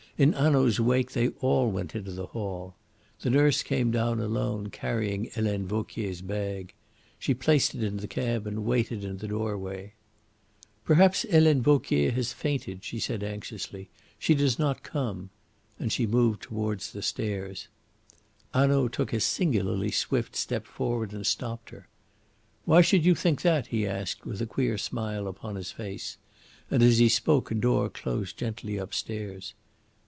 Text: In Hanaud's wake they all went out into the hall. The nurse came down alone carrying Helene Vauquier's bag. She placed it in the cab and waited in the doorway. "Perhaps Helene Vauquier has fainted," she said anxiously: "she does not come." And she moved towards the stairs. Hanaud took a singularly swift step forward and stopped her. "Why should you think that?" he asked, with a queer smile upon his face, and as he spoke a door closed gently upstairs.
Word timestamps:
In 0.17 0.33
Hanaud's 0.33 0.79
wake 0.79 1.13
they 1.13 1.29
all 1.39 1.71
went 1.71 1.93
out 1.93 1.95
into 1.99 2.11
the 2.11 2.27
hall. 2.27 2.75
The 3.21 3.31
nurse 3.31 3.63
came 3.63 3.89
down 3.89 4.19
alone 4.19 4.69
carrying 4.69 5.31
Helene 5.33 5.65
Vauquier's 5.65 6.21
bag. 6.21 6.73
She 7.17 7.33
placed 7.33 7.73
it 7.73 7.81
in 7.81 7.97
the 7.97 8.07
cab 8.07 8.45
and 8.45 8.63
waited 8.63 9.03
in 9.03 9.17
the 9.17 9.27
doorway. 9.27 9.93
"Perhaps 10.85 11.23
Helene 11.23 11.63
Vauquier 11.63 12.11
has 12.11 12.33
fainted," 12.33 12.83
she 12.83 12.99
said 12.99 13.23
anxiously: 13.23 13.89
"she 14.19 14.35
does 14.35 14.59
not 14.59 14.83
come." 14.83 15.31
And 15.79 15.91
she 15.91 16.05
moved 16.05 16.43
towards 16.43 16.91
the 16.91 17.01
stairs. 17.01 17.67
Hanaud 18.53 18.89
took 18.89 19.13
a 19.13 19.19
singularly 19.19 19.89
swift 19.89 20.35
step 20.35 20.67
forward 20.67 21.13
and 21.13 21.25
stopped 21.25 21.71
her. 21.71 21.87
"Why 22.65 22.81
should 22.81 23.05
you 23.05 23.15
think 23.15 23.41
that?" 23.41 23.67
he 23.67 23.87
asked, 23.87 24.23
with 24.27 24.39
a 24.39 24.45
queer 24.45 24.77
smile 24.77 25.25
upon 25.27 25.55
his 25.55 25.71
face, 25.71 26.17
and 26.69 26.83
as 26.83 26.99
he 26.99 27.09
spoke 27.09 27.49
a 27.49 27.55
door 27.55 27.89
closed 27.89 28.37
gently 28.37 28.77
upstairs. 28.77 29.55